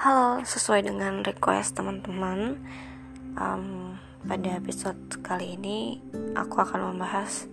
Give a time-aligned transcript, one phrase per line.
[0.00, 2.56] Halo, sesuai dengan request teman-teman,
[3.36, 3.92] um,
[4.24, 6.00] pada episode kali ini
[6.32, 7.44] aku akan membahas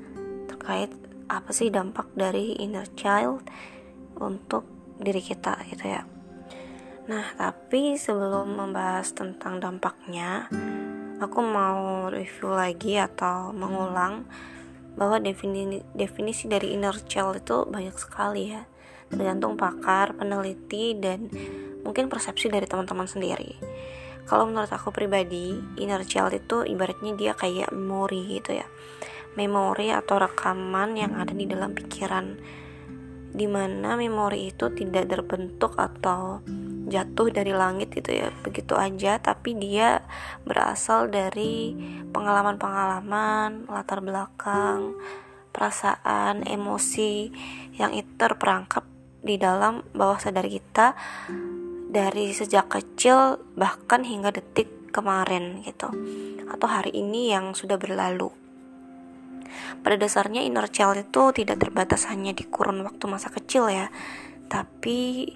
[0.48, 0.88] terkait
[1.28, 3.44] apa sih dampak dari inner child
[4.24, 4.64] untuk
[4.96, 6.08] diri kita gitu ya.
[7.12, 10.48] Nah, tapi sebelum membahas tentang dampaknya,
[11.20, 14.24] aku mau review lagi atau mengulang
[14.96, 18.64] bahwa definisi, definisi dari inner child itu banyak sekali ya,
[19.12, 21.28] tergantung pakar, peneliti dan
[21.88, 23.56] mungkin persepsi dari teman-teman sendiri.
[24.28, 28.68] Kalau menurut aku pribadi inner child itu ibaratnya dia kayak memori gitu ya.
[29.40, 32.36] Memori atau rekaman yang ada di dalam pikiran.
[33.32, 36.44] Di mana memori itu tidak terbentuk atau
[36.92, 38.28] jatuh dari langit gitu ya.
[38.44, 40.04] Begitu aja tapi dia
[40.44, 41.72] berasal dari
[42.12, 44.92] pengalaman-pengalaman latar belakang
[45.56, 47.32] perasaan emosi
[47.80, 48.86] yang itu terperangkap
[49.24, 50.94] di dalam bawah sadar kita
[51.88, 55.92] dari sejak kecil bahkan hingga detik kemarin gitu
[56.48, 58.32] atau hari ini yang sudah berlalu.
[59.80, 63.88] Pada dasarnya inner child itu tidak terbatas hanya di kurun waktu masa kecil ya
[64.48, 65.32] tapi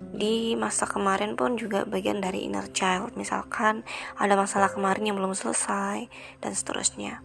[0.00, 3.12] di masa kemarin pun juga bagian dari inner child.
[3.20, 3.84] Misalkan
[4.16, 6.08] ada masalah kemarin yang belum selesai
[6.40, 7.20] dan seterusnya.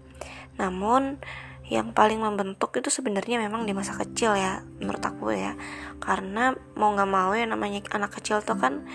[0.60, 1.20] Namun
[1.66, 5.58] yang paling membentuk itu sebenarnya memang di masa kecil ya menurut aku ya.
[5.97, 8.85] Karena mau nggak mau ya namanya anak kecil tuh kan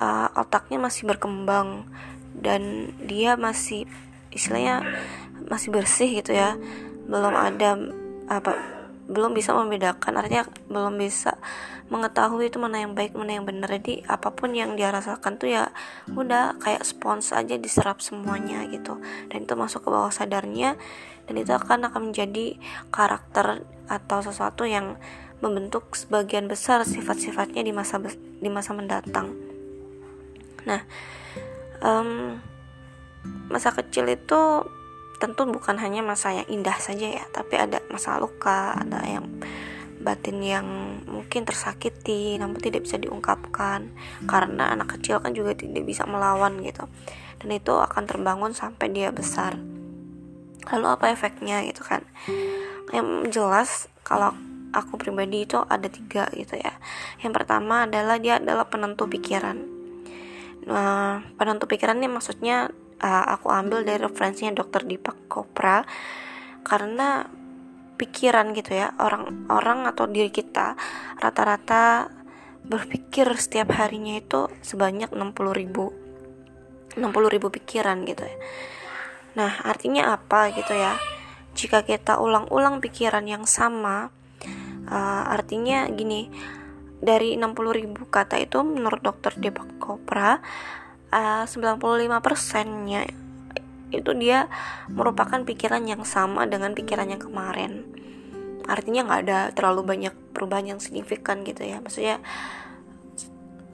[0.00, 1.84] uh, otaknya masih berkembang
[2.32, 3.84] dan dia masih
[4.32, 4.84] istilahnya
[5.52, 6.56] masih bersih gitu ya.
[7.04, 7.76] Belum ada
[8.28, 8.77] apa
[9.08, 11.40] belum bisa membedakan artinya belum bisa
[11.88, 13.72] mengetahui itu mana yang baik mana yang benar.
[13.80, 15.72] Jadi apa pun yang dia rasakan tuh ya
[16.12, 19.00] udah kayak spons aja diserap semuanya gitu.
[19.32, 20.76] Dan itu masuk ke bawah sadarnya
[21.24, 22.60] dan itu akan akan menjadi
[22.92, 25.00] karakter atau sesuatu yang
[25.40, 29.32] membentuk sebagian besar sifat-sifatnya di masa di masa mendatang.
[30.68, 30.84] Nah
[31.80, 32.36] um,
[33.48, 34.40] masa kecil itu
[35.18, 39.26] tentu bukan hanya masa yang indah saja ya tapi ada masa luka ada yang
[39.98, 40.66] batin yang
[41.10, 43.90] mungkin tersakiti namun tidak bisa diungkapkan
[44.30, 46.86] karena anak kecil kan juga tidak bisa melawan gitu.
[47.38, 49.58] Dan itu akan terbangun sampai dia besar.
[50.70, 52.02] Lalu apa efeknya gitu kan?
[52.90, 53.70] Yang jelas
[54.02, 54.34] kalau
[54.74, 56.74] aku pribadi itu ada tiga gitu ya.
[57.22, 59.58] Yang pertama adalah dia adalah penentu pikiran.
[60.66, 62.70] Nah penentu pikiran ini maksudnya
[63.02, 65.82] uh, aku ambil dari referensinya dokter Deepak Chopra.
[66.62, 67.24] Karena
[67.98, 70.78] pikiran gitu ya orang-orang atau diri kita
[71.18, 72.06] rata-rata
[72.62, 75.90] berpikir setiap harinya itu sebanyak 60 ribu
[76.94, 78.38] 60 ribu pikiran gitu ya.
[79.34, 80.94] Nah artinya apa gitu ya?
[81.58, 84.14] Jika kita ulang-ulang pikiran yang sama
[84.86, 86.30] uh, artinya gini
[86.98, 90.38] dari 60 ribu kata itu menurut dokter Deepak Chopra
[91.12, 91.80] uh, 95
[92.24, 93.08] persennya
[93.88, 94.52] itu dia
[94.92, 97.88] merupakan pikiran yang sama dengan pikiran yang kemarin.
[98.68, 101.80] Artinya nggak ada terlalu banyak perubahan yang signifikan gitu ya.
[101.80, 102.20] Maksudnya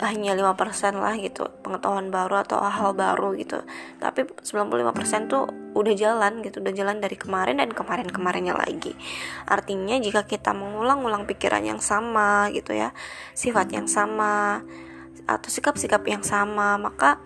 [0.03, 3.63] hanya 5% lah gitu pengetahuan baru atau hal baru gitu.
[3.99, 8.95] Tapi 95% tuh udah jalan gitu udah jalan dari kemarin dan kemarin-kemarinnya lagi.
[9.51, 12.95] Artinya jika kita mengulang-ulang pikiran yang sama gitu ya
[13.35, 14.63] sifat yang sama
[15.25, 16.77] atau sikap-sikap yang sama.
[16.77, 17.21] Maka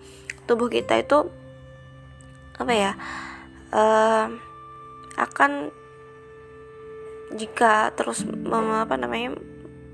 [0.49, 1.29] tubuh kita itu
[2.59, 2.91] apa ya
[3.71, 4.27] uh,
[5.15, 5.71] akan
[7.35, 9.37] jika terus mem, apa namanya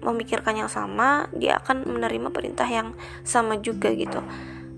[0.01, 2.93] memikirkan yang sama dia akan menerima perintah yang
[3.25, 4.21] sama juga gitu.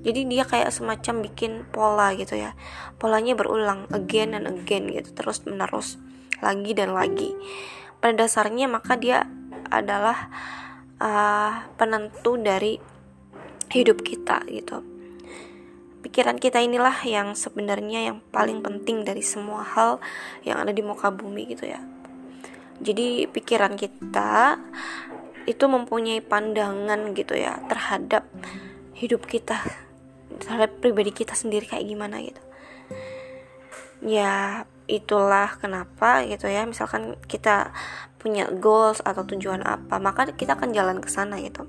[0.08, 2.56] Jadi dia kayak semacam bikin pola gitu ya.
[2.96, 6.00] Polanya berulang again and again gitu terus menerus
[6.40, 7.36] lagi dan lagi.
[8.00, 9.28] Pada dasarnya maka dia
[9.68, 10.32] adalah
[11.04, 12.80] uh, penentu dari
[13.72, 14.84] hidup kita gitu.
[16.06, 20.00] Pikiran kita inilah yang sebenarnya yang paling penting dari semua hal
[20.48, 21.82] yang ada di muka bumi gitu ya.
[22.80, 24.62] Jadi pikiran kita
[25.50, 28.28] itu mempunyai pandangan gitu ya terhadap
[28.94, 29.64] hidup kita
[30.38, 32.44] terhadap pribadi kita sendiri kayak gimana gitu.
[34.06, 37.76] Ya itulah kenapa gitu ya misalkan kita
[38.22, 41.68] punya goals atau tujuan apa maka kita akan jalan ke sana gitu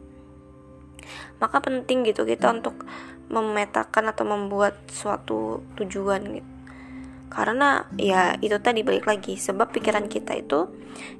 [1.38, 2.84] maka penting gitu kita untuk
[3.28, 6.50] memetakan atau membuat suatu tujuan gitu.
[7.28, 10.72] Karena ya itu tadi balik lagi sebab pikiran kita itu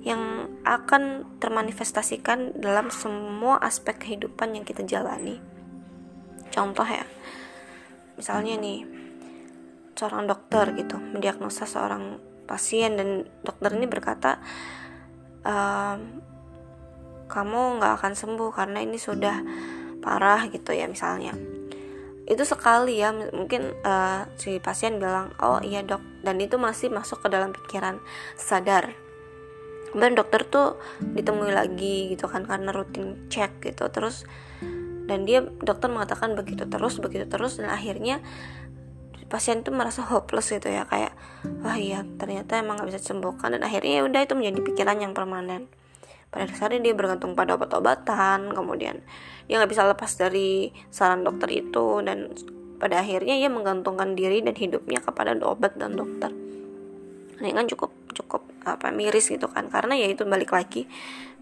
[0.02, 5.36] yang akan termanifestasikan dalam semua aspek kehidupan yang kita jalani.
[6.48, 7.04] Contoh ya
[8.16, 8.82] misalnya nih
[9.94, 12.18] seorang dokter gitu mendiagnosa seorang
[12.48, 14.40] pasien dan dokter ini berkata
[15.44, 16.24] ehm,
[17.28, 19.36] kamu nggak akan sembuh karena ini sudah
[20.08, 21.36] parah gitu ya misalnya.
[22.24, 26.00] Itu sekali ya mungkin uh, si pasien bilang oh iya dok.
[26.24, 28.00] Dan itu masih masuk ke dalam pikiran
[28.40, 28.96] sadar.
[29.92, 34.28] Kemudian dokter tuh ditemui lagi gitu kan karena rutin cek gitu terus
[35.08, 38.20] dan dia dokter mengatakan begitu terus begitu terus dan akhirnya
[39.32, 41.16] pasien tuh merasa hopeless gitu ya kayak
[41.64, 43.56] wah iya ternyata emang gak bisa disembuhkan.
[43.56, 45.68] Dan akhirnya ya udah itu menjadi pikiran yang permanen
[46.28, 49.00] pada dasarnya dia bergantung pada obat-obatan kemudian
[49.48, 52.28] dia nggak bisa lepas dari saran dokter itu dan
[52.78, 56.30] pada akhirnya ia menggantungkan diri dan hidupnya kepada obat dan dokter.
[57.38, 60.86] Ini kan cukup cukup apa miris gitu kan karena ya itu balik lagi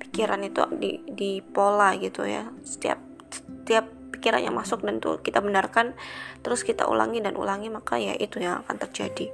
[0.00, 2.48] pikiran itu di di pola gitu ya.
[2.64, 3.84] Setiap setiap
[4.16, 5.92] pikiran yang masuk dan tuh kita benarkan
[6.40, 9.28] terus kita ulangi dan ulangi maka ya itu yang akan terjadi.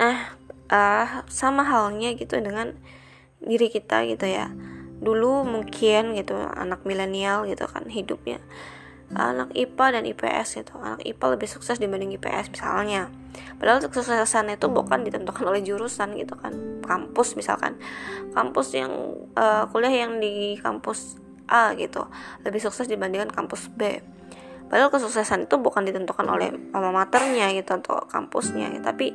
[0.00, 0.34] Nah
[0.72, 2.74] uh, sama halnya gitu dengan
[3.40, 4.52] diri kita gitu ya.
[4.96, 8.40] Dulu mungkin gitu anak milenial gitu kan hidupnya.
[9.14, 10.74] Anak IPA dan IPS gitu.
[10.82, 13.06] Anak IPA lebih sukses dibanding IPS misalnya.
[13.60, 16.82] Padahal kesuksesan itu bukan ditentukan oleh jurusan gitu kan.
[16.82, 17.78] Kampus misalkan.
[18.34, 18.90] Kampus yang
[19.38, 22.02] uh, kuliah yang di kampus A gitu
[22.42, 24.02] lebih sukses dibandingkan kampus B.
[24.66, 28.74] Padahal kesuksesan itu bukan ditentukan oleh alma maternya gitu atau kampusnya.
[28.82, 29.14] Tapi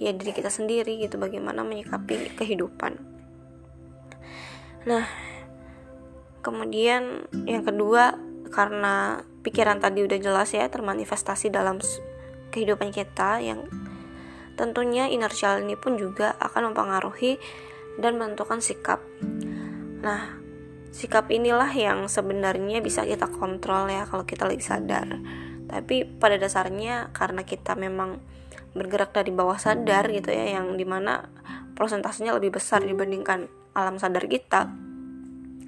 [0.00, 3.15] ya diri kita sendiri gitu bagaimana menyikapi kehidupan
[4.86, 5.06] Nah,
[6.46, 8.14] kemudian yang kedua
[8.54, 11.82] karena pikiran tadi udah jelas ya termanifestasi dalam
[12.54, 13.66] kehidupan kita yang
[14.54, 17.36] tentunya inersial ini pun juga akan mempengaruhi
[17.98, 19.02] dan menentukan sikap.
[20.06, 20.38] Nah,
[20.94, 25.18] sikap inilah yang sebenarnya bisa kita kontrol ya kalau kita lagi sadar.
[25.66, 28.22] Tapi pada dasarnya karena kita memang
[28.70, 31.26] bergerak dari bawah sadar gitu ya yang di mana
[31.74, 34.72] prosentasenya lebih besar dibandingkan alam sadar kita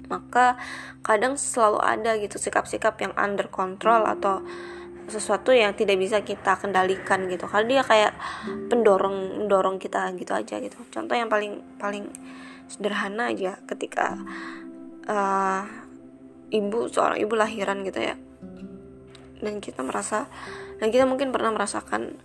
[0.09, 0.57] maka
[1.05, 4.41] kadang selalu ada gitu sikap-sikap yang under control atau
[5.09, 7.49] sesuatu yang tidak bisa kita kendalikan gitu.
[7.49, 8.13] Karena dia kayak
[8.69, 10.77] pendorong pendorong kita gitu aja gitu.
[10.89, 12.09] Contoh yang paling paling
[12.69, 14.17] sederhana aja ketika
[15.09, 15.65] uh,
[16.53, 18.15] ibu seorang ibu lahiran gitu ya.
[19.41, 20.29] Dan kita merasa
[20.77, 22.17] dan kita mungkin pernah merasakan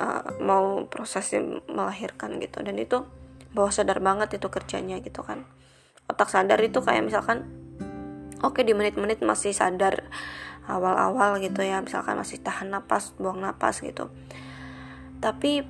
[0.00, 2.64] uh, mau prosesnya melahirkan gitu.
[2.64, 3.04] Dan itu
[3.54, 5.46] bawah sadar banget itu kerjanya gitu kan.
[6.06, 7.46] Otak sadar itu kayak misalkan
[8.42, 10.06] oke okay, di menit-menit masih sadar
[10.70, 14.10] awal-awal gitu ya misalkan masih tahan napas buang napas gitu.
[15.18, 15.66] Tapi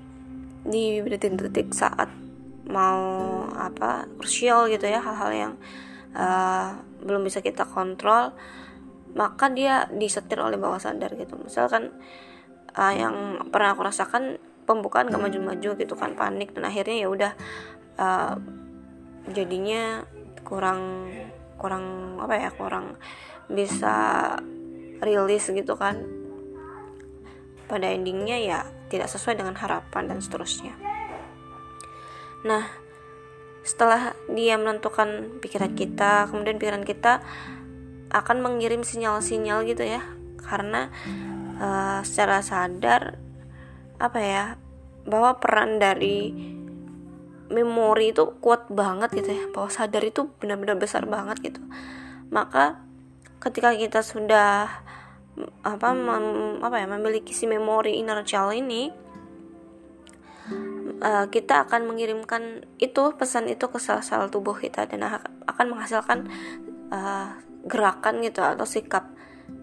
[0.60, 2.12] di detik-detik saat
[2.68, 5.52] mau apa krusial gitu ya hal-hal yang
[6.14, 8.36] uh, belum bisa kita kontrol
[9.10, 11.34] maka dia disetir oleh bawah sadar gitu.
[11.40, 11.90] Misalkan
[12.78, 14.38] uh, yang pernah aku rasakan
[14.70, 16.54] pembukaan gak maju-maju gitu kan panik.
[16.54, 17.32] Dan akhirnya ya udah
[17.98, 18.38] uh,
[19.34, 20.06] jadinya
[20.46, 21.10] kurang
[21.58, 22.94] kurang apa ya kurang
[23.50, 24.38] bisa
[25.02, 25.98] rilis gitu kan.
[27.66, 30.78] Pada endingnya ya tidak sesuai dengan harapan dan seterusnya.
[32.46, 32.66] Nah
[33.60, 37.20] setelah dia menentukan pikiran kita kemudian pikiran kita
[38.10, 40.02] akan mengirim sinyal-sinyal gitu ya.
[40.40, 40.90] Karena
[41.62, 43.29] uh, secara sadar
[44.00, 44.44] apa ya
[45.04, 46.32] bahwa peran dari
[47.50, 51.60] memori itu kuat banget gitu ya bahwa sadar itu benar-benar besar banget gitu.
[52.32, 52.80] Maka
[53.42, 54.70] ketika kita sudah
[55.64, 58.92] apa mem, apa ya memiliki si memori inner child ini
[61.00, 65.06] uh, kita akan mengirimkan itu pesan itu ke sel-sel tubuh kita dan
[65.48, 66.28] akan menghasilkan
[66.92, 69.08] uh, gerakan gitu atau sikap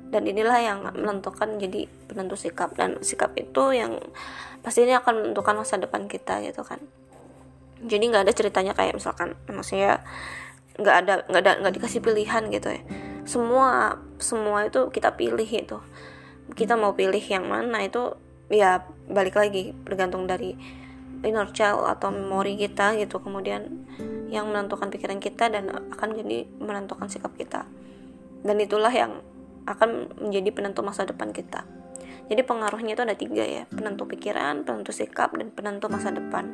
[0.08, 2.72] dan inilah yang menentukan jadi penentu sikap.
[2.76, 4.00] Dan sikap itu yang
[4.64, 6.80] pastinya akan menentukan masa depan kita gitu kan.
[7.84, 10.02] Jadi nggak ada ceritanya kayak misalkan maksudnya
[10.78, 12.82] nggak ada nggak ada nggak dikasih pilihan gitu ya.
[13.28, 15.78] Semua semua itu kita pilih itu.
[16.56, 18.16] Kita mau pilih yang mana itu
[18.48, 20.56] ya balik lagi bergantung dari
[21.28, 23.20] inner child atau memori kita gitu.
[23.20, 23.68] Kemudian
[24.32, 27.68] yang menentukan pikiran kita dan akan jadi menentukan sikap kita.
[28.48, 29.20] Dan itulah yang
[29.68, 31.68] akan menjadi penentu masa depan kita.
[32.28, 36.48] Jadi pengaruhnya itu ada tiga ya, penentu pikiran, penentu sikap, dan penentu masa depan.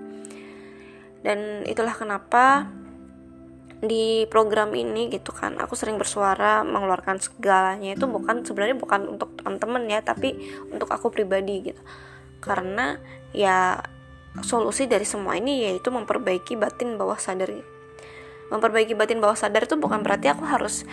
[1.22, 2.70] Dan itulah kenapa
[3.84, 9.36] di program ini gitu kan aku sering bersuara mengeluarkan segalanya itu bukan sebenarnya bukan untuk
[9.36, 10.40] teman-teman ya tapi
[10.72, 11.84] untuk aku pribadi gitu
[12.40, 12.96] karena
[13.36, 13.84] ya
[14.40, 17.52] solusi dari semua ini yaitu memperbaiki batin bawah sadar
[18.54, 20.86] memperbaiki batin bawah sadar itu bukan berarti aku harus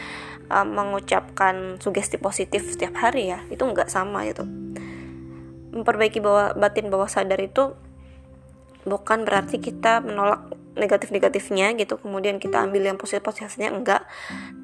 [0.49, 3.45] uh, mengucapkan sugesti positif setiap hari ya.
[3.53, 4.49] Itu nggak sama gitu.
[5.77, 7.77] Memperbaiki bawah batin bawah sadar itu
[8.89, 14.09] bukan berarti kita menolak negatif-negatifnya gitu kemudian kita ambil yang positif-positifnya enggak.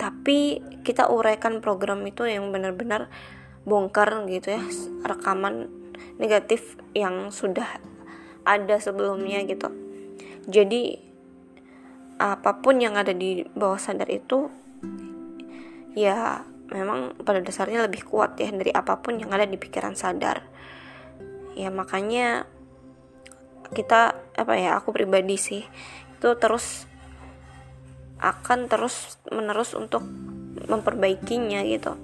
[0.01, 3.13] Tapi kita uraikan program itu yang benar-benar
[3.69, 4.63] bongkar gitu ya
[5.05, 5.67] rekaman
[6.17, 7.67] negatif yang sudah
[8.47, 9.69] ada sebelumnya gitu.
[10.47, 11.03] Jadi
[12.17, 14.49] apa pun yang ada di bawah sadar itu
[15.93, 20.43] ya memang pada dasarnya lebih kuat ya dari apa pun yang ada di pikiran sadar.
[21.57, 22.45] Ya makanya
[23.73, 25.63] kita apa ya aku pribadi sih
[26.17, 26.87] itu terus
[28.21, 30.05] akan terus menerus untuk
[30.69, 31.95] memperbaikinya gitu.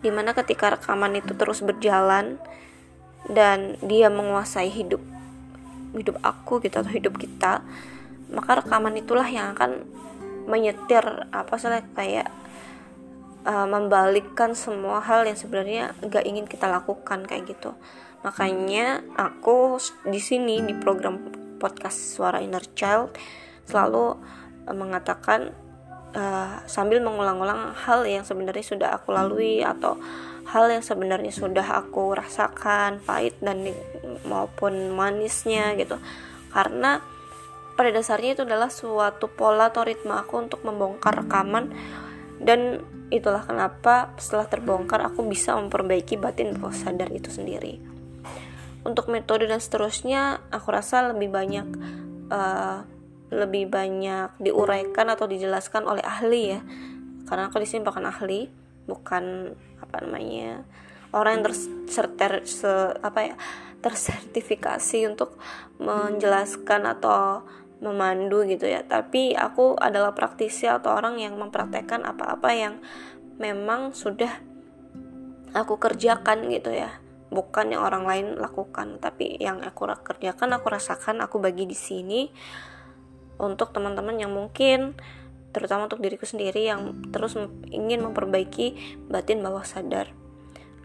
[0.00, 2.40] Di mana ketika rekaman itu terus berjalan
[3.28, 5.02] dan dia menguasai hidup
[5.92, 7.66] hidup aku gitu atau hidup kita
[8.30, 9.84] maka rekaman itulah yang akan
[10.46, 12.28] menyetir apa sih kayak
[13.46, 17.76] uh, membalikkan semua hal yang sebenarnya gak ingin kita lakukan kayak gitu.
[18.20, 21.20] Makanya aku di sini di program
[21.60, 23.16] podcast suara inner child
[23.64, 24.16] selalu
[24.66, 25.52] uh, mengatakan
[26.16, 29.96] uh, sambil mengulang-ulang hal yang sebenarnya sudah aku lalui atau
[30.50, 33.62] hal yang sebenarnya sudah aku rasakan pahit dan
[34.26, 35.94] maupun manisnya gitu.
[36.50, 36.98] Karena
[37.80, 41.72] pada dasarnya itu adalah suatu pola atau ritme aku untuk membongkar rekaman.
[42.36, 47.80] Dan itulah kenapa setelah terbongkar aku bisa memperbaiki batin bawah sadar itu sendiri.
[48.84, 51.68] Untuk metode dan seterusnya aku rasa lebih banyak
[52.28, 52.84] uh,
[53.32, 56.60] lebih banyak diuraikan atau dijelaskan oleh ahli ya.
[57.24, 58.44] Karena aku di sini bukan ahli
[58.84, 60.68] bukan apa namanya
[61.16, 62.68] orang yang terserter se,
[63.00, 63.34] apa ya
[63.80, 65.40] tersertifikasi untuk
[65.80, 67.48] menjelaskan atau
[67.80, 72.74] memandu gitu ya tapi aku adalah praktisi atau orang yang mempraktekkan apa-apa yang
[73.40, 74.40] memang sudah
[75.56, 77.00] aku kerjakan gitu ya
[77.32, 82.28] bukan yang orang lain lakukan tapi yang aku kerjakan aku rasakan aku bagi di sini
[83.40, 84.92] untuk teman-teman yang mungkin
[85.50, 87.34] terutama untuk diriku sendiri yang terus
[87.70, 88.76] ingin memperbaiki
[89.10, 90.14] batin bawah sadar.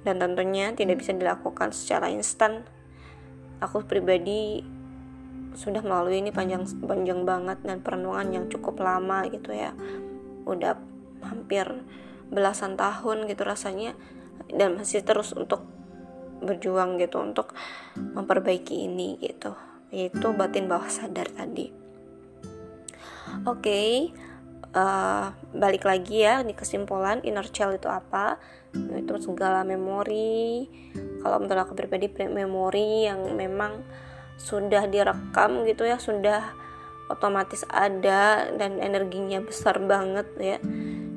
[0.05, 2.65] Dan tentunya tidak bisa dilakukan secara instan.
[3.61, 4.61] Aku pribadi
[5.55, 9.71] sudah melalui ini panjang panjang banget dan perenungan yang cukup lama gitu ya.
[10.45, 10.77] Udah
[11.25, 11.65] hampir
[12.29, 13.95] belasan tahun gitu rasanya
[14.51, 15.63] dan masih terus untuk
[16.43, 17.55] berjuang gitu untuk
[17.95, 19.55] memperbaiki ini gitu
[19.89, 21.71] yaitu batin bawah sadar tadi.
[23.45, 23.89] Oke, okay,
[24.75, 28.37] uh, balik lagi ya di kesimpulan inner child itu apa
[28.75, 30.67] itu segala memori
[31.23, 33.79] kalau menurut aku pribadi memori yang memang
[34.35, 36.53] sudah direkam gitu ya sudah
[37.07, 40.57] otomatis ada dan energinya besar banget ya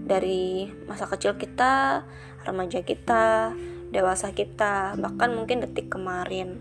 [0.09, 2.05] dari masa kecil kita
[2.45, 3.53] remaja kita
[3.89, 6.61] dewasa kita bahkan mungkin detik kemarin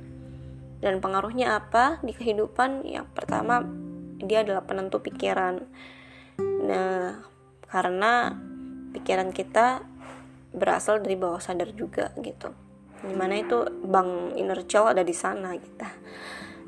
[0.80, 3.64] dan pengaruhnya apa di kehidupan yang pertama
[4.18, 5.68] dia adalah penentu pikiran
[6.38, 7.24] Nah,
[7.68, 8.34] karena
[8.94, 9.84] pikiran kita
[10.54, 12.54] berasal dari bawah sadar juga gitu.
[13.04, 15.88] Di mana itu bang inner child ada di sana gitu.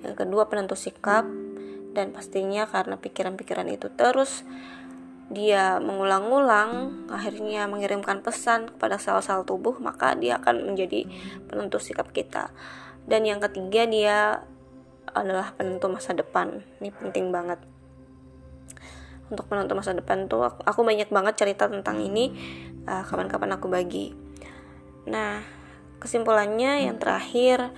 [0.05, 1.27] Yang kedua penentu sikap.
[1.89, 4.45] Dan pastinya karena pikiran-pikiran itu terus
[5.29, 11.05] dia mengulang-ulang akhirnya mengirimkan pesan kepada sel-sel tubuh maka dia akan menjadi
[11.49, 12.53] penentu sikap kita.
[13.09, 14.17] Dan yang ketiga dia
[15.13, 16.61] adalah penentu masa depan.
[16.81, 17.57] Ini penting banget.
[19.29, 22.33] Untuk menonton masa depan tuh aku, banyak banget cerita tentang ini
[22.89, 24.13] uh, kapan-kapan aku bagi.
[25.05, 25.41] Nah
[26.01, 27.69] kesimpulannya yang terakhir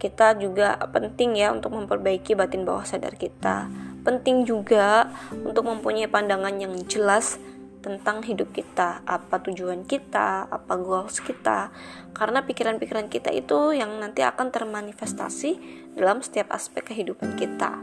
[0.00, 3.68] kita juga penting ya untuk memperbaiki batin bawah sadar kita
[4.00, 5.12] penting juga
[5.44, 7.36] untuk mempunyai pandangan yang jelas
[7.80, 11.72] tentang hidup kita, apa tujuan kita, apa goals kita.
[12.12, 15.56] Karena pikiran-pikiran kita itu yang nanti akan termanifestasi
[15.96, 17.80] dalam setiap aspek kehidupan kita.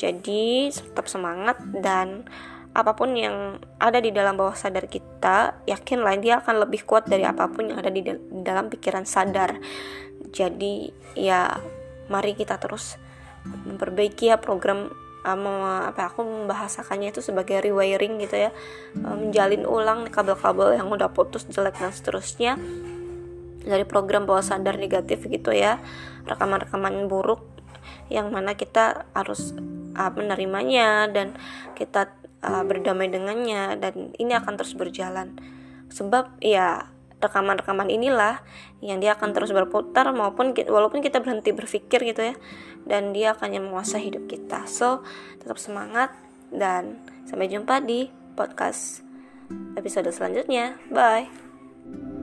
[0.00, 2.24] Jadi tetap semangat dan
[2.74, 7.22] apa pun yang ada di dalam bawah sadar kita, yakinlah dia akan lebih kuat dari
[7.22, 8.02] apa pun yang ada di,
[8.42, 9.60] dalam pikiran sadar.
[10.34, 11.62] Jadi ya
[12.10, 12.98] mari kita terus
[13.46, 14.90] memperbaiki ya program
[15.22, 15.46] um,
[15.86, 18.50] apa aku membahasakannya itu sebagai rewiring gitu ya.
[18.98, 22.58] Menjalin ulang kabel-kabel yang udah putus jelek dan seterusnya
[23.64, 25.78] dari program bawah sadar negatif gitu ya.
[26.26, 27.46] Rekaman-rekaman buruk
[28.10, 29.54] yang mana kita harus
[29.94, 31.38] uh, menerimanya dan
[31.78, 32.10] kita
[32.44, 35.32] berdamai dengannya dan ini akan terus berjalan.
[35.88, 36.92] Sebab ya
[37.24, 38.44] rekaman-rekaman inilah
[38.84, 42.34] yang dia akan terus berputar maupun walaupun kita berhenti berpikir gitu ya.
[42.84, 44.68] Dan dia akan yang menguasai hidup kita.
[44.68, 45.02] So
[45.40, 46.12] tetap semangat
[46.52, 49.00] dan sampai jumpa di podcast
[49.74, 50.76] episode selanjutnya.
[50.92, 52.13] Bye